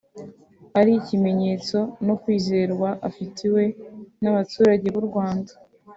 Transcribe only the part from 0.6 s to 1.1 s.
ari